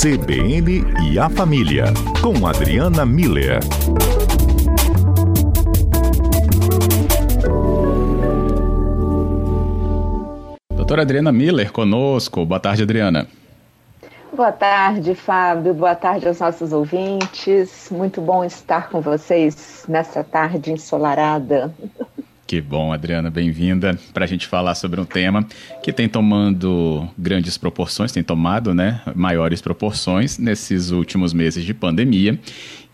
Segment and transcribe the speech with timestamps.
[0.00, 1.84] CBN e a Família,
[2.22, 3.60] com Adriana Miller.
[10.74, 12.46] Doutora Adriana Miller conosco.
[12.46, 13.28] Boa tarde, Adriana.
[14.32, 15.74] Boa tarde, Fábio.
[15.74, 17.88] Boa tarde aos nossos ouvintes.
[17.90, 21.74] Muito bom estar com vocês nessa tarde ensolarada.
[22.50, 25.46] Que bom, Adriana, bem-vinda para a gente falar sobre um tema
[25.84, 32.36] que tem tomando grandes proporções, tem tomado né, maiores proporções nesses últimos meses de pandemia,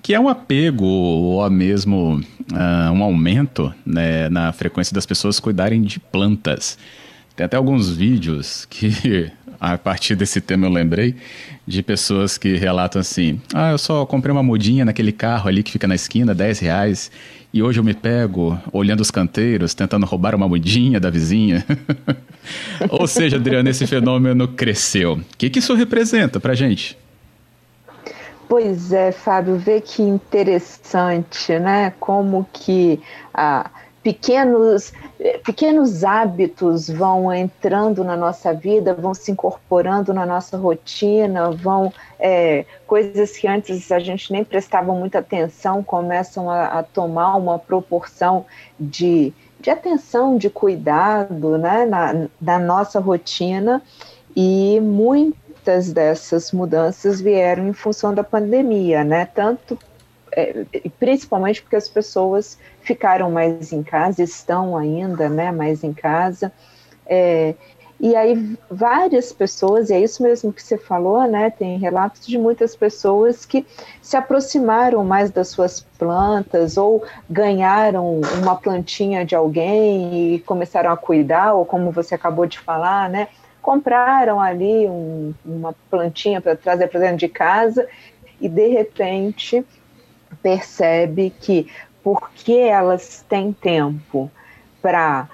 [0.02, 2.20] que é um apego ou mesmo
[2.52, 6.76] uh, um aumento né, na frequência das pessoas cuidarem de plantas.
[7.36, 11.14] Tem até alguns vídeos que, a partir desse tema, eu lembrei
[11.66, 15.70] de pessoas que relatam assim: ah, eu só comprei uma mudinha naquele carro ali que
[15.70, 17.10] fica na esquina, 10 reais,
[17.52, 21.64] e hoje eu me pego olhando os canteiros, tentando roubar uma mudinha da vizinha.
[22.88, 25.14] Ou seja, Adriana, esse fenômeno cresceu.
[25.14, 26.96] O que, que isso representa para gente?
[28.48, 31.92] Pois é, Fábio, vê que interessante, né?
[31.98, 33.00] Como que
[33.34, 33.68] a
[34.06, 34.92] pequenos,
[35.44, 42.64] pequenos hábitos vão entrando na nossa vida, vão se incorporando na nossa rotina, vão é,
[42.86, 48.46] coisas que antes a gente nem prestava muita atenção começam a, a tomar uma proporção
[48.78, 53.82] de, de atenção, de cuidado né, na, na nossa rotina
[54.36, 59.26] e muitas dessas mudanças vieram em função da pandemia, né?
[59.26, 59.76] Tanto
[60.36, 60.66] é,
[61.00, 66.52] principalmente porque as pessoas ficaram mais em casa, estão ainda né, mais em casa.
[67.06, 67.54] É,
[67.98, 71.48] e aí várias pessoas, e é isso mesmo que você falou, né?
[71.48, 73.66] Tem relatos de muitas pessoas que
[74.02, 80.96] se aproximaram mais das suas plantas ou ganharam uma plantinha de alguém e começaram a
[80.96, 83.28] cuidar, ou como você acabou de falar, né?
[83.62, 87.88] Compraram ali um, uma plantinha para trazer para dentro de casa
[88.38, 89.64] e de repente
[90.42, 91.70] percebe que
[92.02, 94.30] porque elas têm tempo
[94.80, 95.28] para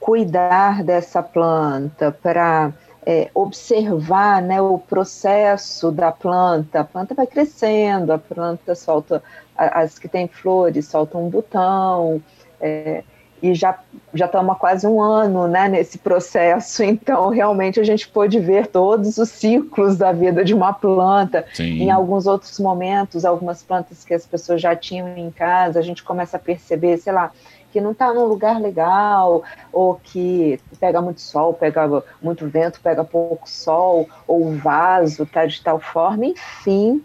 [0.00, 2.72] cuidar dessa planta, para
[3.06, 6.80] é, observar né, o processo da planta.
[6.80, 9.22] A planta vai crescendo, a planta solta,
[9.56, 12.22] as que têm flores soltam um botão,
[12.60, 13.04] é,
[13.42, 13.78] e já
[14.14, 18.66] já estamos há quase um ano né, nesse processo, então realmente a gente pôde ver
[18.66, 21.44] todos os ciclos da vida de uma planta.
[21.52, 21.82] Sim.
[21.82, 26.02] Em alguns outros momentos, algumas plantas que as pessoas já tinham em casa, a gente
[26.02, 27.30] começa a perceber, sei lá,
[27.70, 33.04] que não está num lugar legal, ou que pega muito sol, pega muito vento, pega
[33.04, 37.02] pouco sol, ou o vaso está de tal forma, enfim.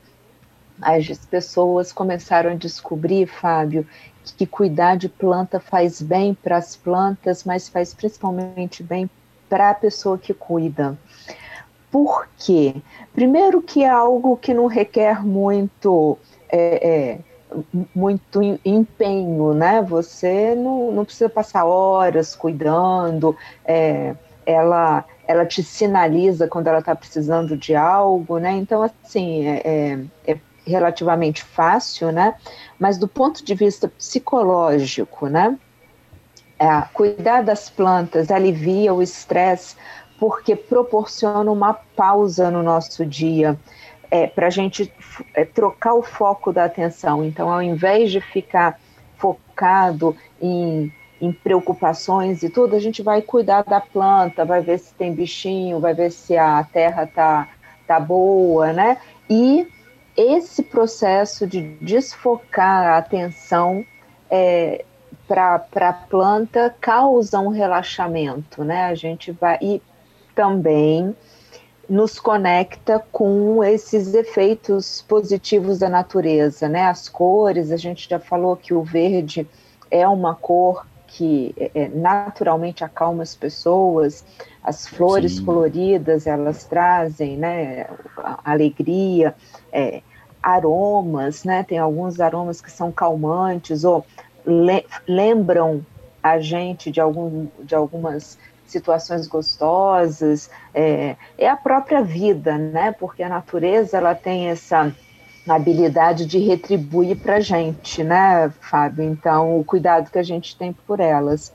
[0.82, 3.88] As pessoas começaram a descobrir, Fábio,
[4.38, 9.10] que cuidar de planta faz bem para as plantas, mas faz principalmente bem
[9.50, 10.98] para a pessoa que cuida.
[11.92, 12.76] Por quê?
[13.14, 16.18] Primeiro que é algo que não requer muito
[16.50, 17.20] é, é,
[17.94, 19.82] muito empenho, né?
[19.82, 26.94] Você não, não precisa passar horas cuidando, é, ela ela te sinaliza quando ela está
[26.94, 28.52] precisando de algo, né?
[28.52, 32.36] Então, assim, é, é, é relativamente fácil, né?
[32.80, 35.58] Mas do ponto de vista psicológico, né?
[36.60, 39.76] É, cuidar das plantas alivia o estresse
[40.20, 43.60] porque proporciona uma pausa no nosso dia
[44.10, 44.94] é, para a gente
[45.34, 47.26] é, trocar o foco da atenção.
[47.26, 48.80] Então, ao invés de ficar
[49.18, 54.94] focado em, em preocupações e tudo, a gente vai cuidar da planta, vai ver se
[54.94, 57.50] tem bichinho, vai ver se a terra tá,
[57.88, 58.98] tá boa, né?
[59.28, 59.68] E
[60.16, 63.86] esse processo de desfocar a atenção
[64.30, 64.86] é,
[65.28, 68.86] para a planta causa um relaxamento, né?
[68.86, 69.82] A gente vai e
[70.36, 71.16] também
[71.90, 76.86] nos conecta com esses efeitos positivos da natureza, né?
[76.86, 79.48] As cores, a gente já falou que o verde
[79.92, 84.26] é uma cor que é, é naturalmente acalma as pessoas,
[84.64, 85.46] as flores Sim.
[85.46, 87.86] coloridas elas trazem, né?
[88.44, 89.36] Alegria,
[89.72, 90.02] é,
[90.44, 91.64] aromas, né?
[91.64, 94.06] Tem alguns aromas que são calmantes ou
[94.46, 95.86] le lembram
[96.22, 98.38] a gente de, algum, de algumas
[98.68, 100.50] situações gostosas.
[100.74, 102.92] É, é a própria vida, né?
[102.92, 104.94] Porque a natureza ela tem essa
[105.48, 109.04] habilidade de retribuir para a gente, né, Fábio?
[109.04, 111.54] Então, o cuidado que a gente tem por elas.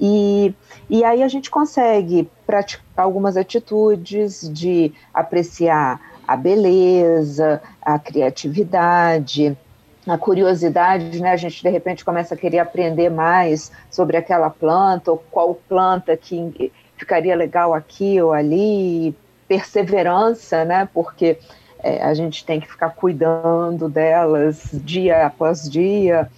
[0.00, 0.54] E,
[0.90, 9.56] e aí a gente consegue praticar algumas atitudes de apreciar a beleza, a criatividade,
[10.06, 11.30] a curiosidade, né?
[11.30, 16.16] A gente de repente começa a querer aprender mais sobre aquela planta ou qual planta
[16.16, 19.14] que ficaria legal aqui ou ali,
[19.48, 20.88] perseverança, né?
[20.92, 21.38] Porque
[21.82, 26.28] é, a gente tem que ficar cuidando delas dia após dia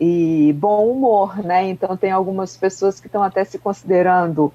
[0.00, 1.68] e bom humor, né?
[1.68, 4.52] Então tem algumas pessoas que estão até se considerando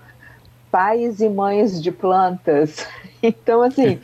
[0.69, 2.85] pais e mães de plantas.
[3.23, 3.99] Então assim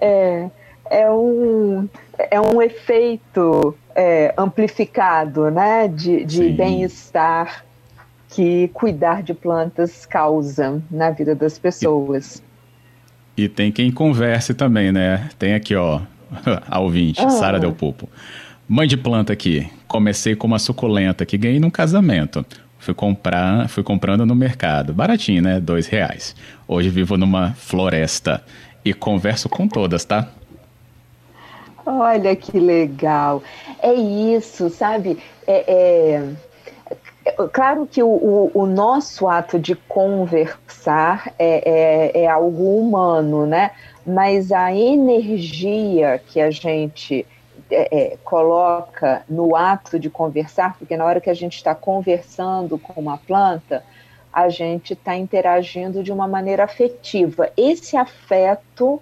[0.00, 0.48] é,
[0.90, 1.88] é um
[2.30, 5.88] é um efeito é, amplificado, né?
[5.88, 7.64] De, de bem-estar
[8.30, 12.42] que cuidar de plantas causa na vida das pessoas.
[13.36, 15.28] E tem quem converse também, né?
[15.38, 16.00] Tem aqui, ó,
[16.68, 17.30] a ouvinte, ah.
[17.30, 18.08] Sara Del Popo.
[18.68, 19.70] Mãe de planta aqui.
[19.86, 22.44] Comecei com uma suculenta que ganhei num casamento.
[22.78, 24.92] Fui comprar, fui comprando no mercado.
[24.92, 25.60] Baratinho, né?
[25.60, 26.36] Dois reais.
[26.68, 28.44] Hoje vivo numa floresta
[28.84, 30.28] e converso com todas, tá?
[31.84, 33.42] Olha que legal.
[33.82, 35.18] É isso, sabe?
[35.46, 36.22] É, é
[37.52, 43.72] Claro que o, o, o, nosso ato de conversar é, é, é, algo humano, né?
[44.06, 47.26] Mas a energia que a gente
[47.70, 52.78] é, é coloca no ato de conversar, porque na hora que a gente está conversando
[52.78, 53.82] com uma planta,
[54.32, 57.50] a gente está interagindo de uma maneira afetiva.
[57.56, 59.00] Esse afeto,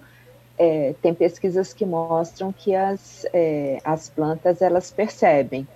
[0.57, 5.67] é, tem pesquisas que mostram que as, é, as plantas elas percebem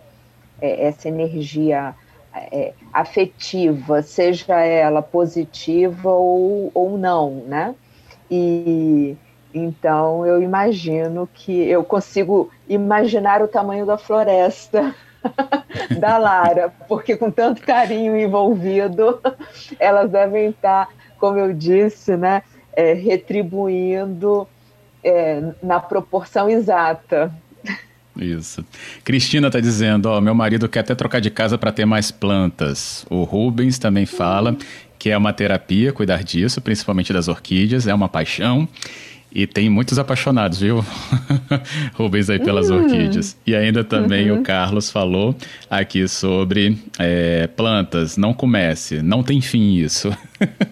[0.61, 1.95] essa energia
[2.33, 7.75] é, afetiva, seja ela positiva ou, ou não, né?
[8.29, 9.17] E
[9.53, 14.93] então eu imagino que eu consigo imaginar o tamanho da floresta
[15.99, 19.19] da Lara, porque com tanto carinho envolvido,
[19.79, 20.87] elas devem estar,
[21.17, 22.43] como eu disse, né,
[22.73, 24.47] é, retribuindo
[25.03, 27.33] é, na proporção exata.
[28.15, 28.65] Isso.
[29.03, 33.05] Cristina está dizendo, ó, meu marido quer até trocar de casa para ter mais plantas.
[33.09, 34.57] O Rubens também fala
[34.97, 38.67] que é uma terapia cuidar disso, principalmente das orquídeas, é uma paixão.
[39.31, 40.83] E tem muitos apaixonados, viu?
[41.93, 42.83] Rubens aí pelas uhum.
[42.83, 43.37] orquídeas.
[43.45, 44.39] E ainda também uhum.
[44.39, 45.35] o Carlos falou
[45.69, 48.17] aqui sobre é, plantas.
[48.17, 50.09] Não comece, não tem fim isso.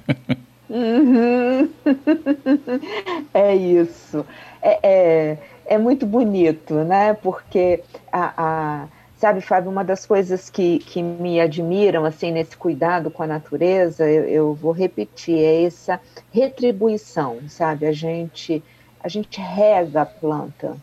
[0.70, 1.70] uhum.
[3.34, 4.26] É isso.
[4.62, 5.38] É, é,
[5.68, 7.14] é muito bonito, né?
[7.14, 7.82] Porque
[8.12, 8.88] a, a
[9.18, 14.10] sabe, Fábio, uma das coisas que, que me admiram assim nesse cuidado com a natureza,
[14.10, 16.00] eu, eu, vou repetir, é essa
[16.32, 17.86] retribuição, sabe?
[17.86, 18.64] A gente
[19.04, 20.76] a gente rega a planta,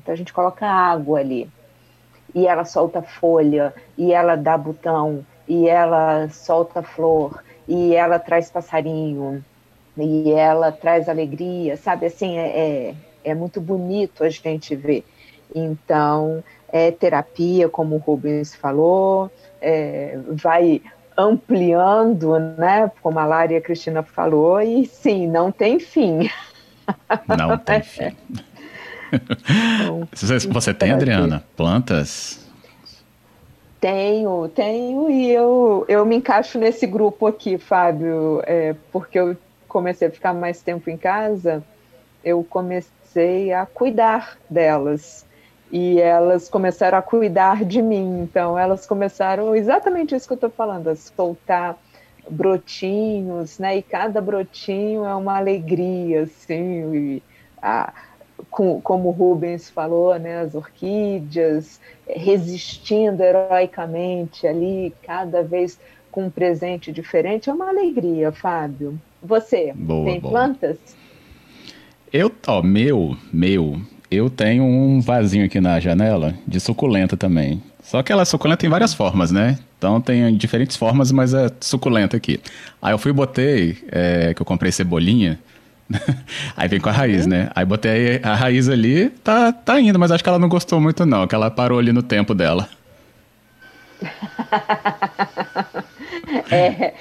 [0.00, 1.50] então a gente coloca água ali
[2.34, 8.50] e ela solta folha e ela dá botão e ela solta flor e ela traz
[8.50, 9.44] passarinho
[9.96, 12.06] e ela traz alegria, sabe?
[12.06, 12.94] Assim é, é
[13.24, 15.04] é muito bonito a gente ver.
[15.54, 19.30] Então, é terapia, como o Rubens falou,
[19.60, 20.82] é, vai
[21.16, 22.90] ampliando, né?
[23.02, 26.30] Como a Lara e a Cristina falou, e sim, não tem fim.
[27.36, 28.16] Não tem fim.
[29.12, 32.46] Então, Você tem, Adriana, plantas?
[33.78, 39.36] Tenho, tenho, e eu, eu me encaixo nesse grupo aqui, Fábio, é, porque eu
[39.68, 41.62] comecei a ficar mais tempo em casa,
[42.24, 45.24] eu comecei a cuidar delas.
[45.70, 48.20] E elas começaram a cuidar de mim.
[48.22, 51.76] Então, elas começaram exatamente isso que eu estou falando, a soltar
[52.30, 53.76] brotinhos, né?
[53.78, 56.94] E cada brotinho é uma alegria, assim.
[56.94, 57.22] E,
[57.60, 57.92] ah,
[58.50, 60.40] com, como o Rubens falou, né?
[60.40, 65.78] As orquídeas resistindo heroicamente ali, cada vez
[66.10, 67.50] com um presente diferente.
[67.50, 68.98] É uma alegria, Fábio.
[69.22, 70.32] Você boa, tem boa.
[70.32, 70.78] plantas?
[72.12, 77.62] Eu, ó, meu, meu, eu tenho um vasinho aqui na janela de suculenta também.
[77.82, 79.58] Só que ela suculenta tem várias formas, né?
[79.78, 82.40] Então tem diferentes formas, mas é suculenta aqui.
[82.82, 85.38] Aí eu fui e botei, é, que eu comprei cebolinha,
[86.56, 87.50] aí vem com a raiz, né?
[87.54, 91.06] Aí botei a raiz ali, tá, tá indo, mas acho que ela não gostou muito
[91.06, 92.68] não, que ela parou ali no tempo dela.
[96.50, 96.94] É,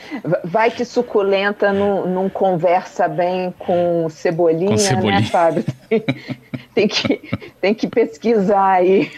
[0.43, 5.19] vai que suculenta não, não conversa bem com cebolinha, com cebolinha.
[5.21, 5.63] né, Fábio?
[6.73, 9.11] Tem, que, tem que pesquisar aí.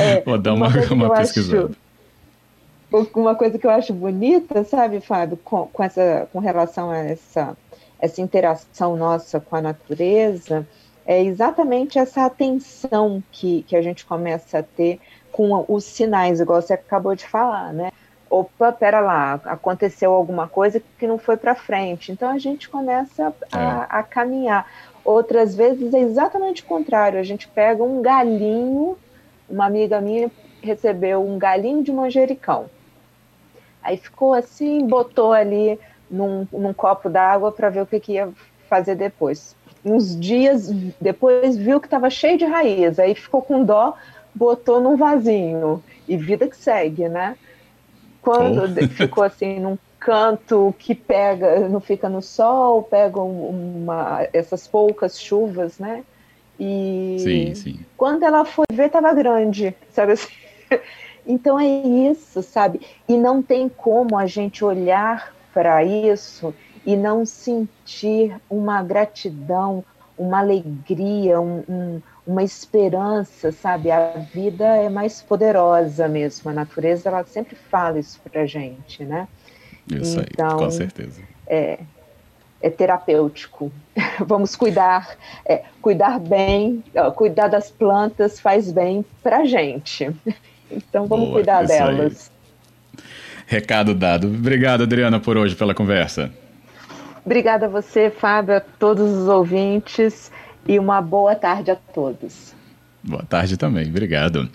[0.00, 1.70] É, Vou dar uma, uma, uma pesquisada.
[2.92, 6.98] Acho, uma coisa que eu acho bonita, sabe, Fábio, com, com, essa, com relação a
[6.98, 7.56] essa,
[8.00, 10.66] essa interação nossa com a natureza,
[11.06, 14.98] é exatamente essa atenção que, que a gente começa a ter
[15.30, 17.92] com os sinais, igual você acabou de falar, né?
[18.30, 22.12] Opa, pera lá, aconteceu alguma coisa que não foi para frente.
[22.12, 23.86] Então a gente começa a, é.
[23.88, 24.66] a, caminhar.
[25.04, 27.18] Outras vezes é exatamente o contrário.
[27.18, 28.96] A gente pega um galinho,
[29.48, 30.30] uma amiga minha
[30.60, 32.66] recebeu um galinho de manjericão.
[33.82, 35.78] Aí ficou assim, botou ali
[36.10, 38.28] num, num copo d'água para ver o que, que ia
[38.68, 40.70] fazer depois uns dias
[41.00, 43.94] depois viu que estava cheio de raiz, aí ficou com dó,
[44.34, 47.36] botou num vasinho e vida que segue, né?
[48.28, 48.88] Quando oh.
[48.88, 55.78] ficou assim num canto que pega, não fica no sol, pega uma, essas poucas chuvas,
[55.78, 56.04] né?
[56.60, 57.80] E sim, sim.
[57.96, 60.28] quando ela foi ver, estava grande, sabe assim?
[61.30, 62.80] Então é isso, sabe?
[63.06, 66.54] E não tem como a gente olhar para isso
[66.86, 69.84] e não sentir uma gratidão,
[70.16, 73.90] uma alegria, um, um, uma esperança, sabe?
[73.90, 76.50] A vida é mais poderosa mesmo.
[76.50, 79.26] A natureza ela sempre fala isso para gente, né?
[79.90, 81.22] Isso então, aí, com certeza.
[81.46, 81.78] É,
[82.60, 83.72] é terapêutico.
[84.20, 85.16] Vamos cuidar,
[85.46, 90.14] é, cuidar bem, ó, cuidar das plantas faz bem para gente.
[90.70, 92.30] Então vamos Boa, cuidar delas.
[92.30, 93.02] Aí.
[93.46, 94.26] Recado dado.
[94.26, 96.30] Obrigado, Adriana, por hoje pela conversa.
[97.24, 100.30] Obrigada a você, Fábio, a todos os ouvintes
[100.68, 102.54] e uma boa tarde a todos.
[103.02, 104.48] Boa tarde também, obrigado.